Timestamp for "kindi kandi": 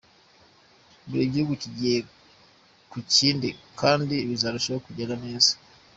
3.13-4.15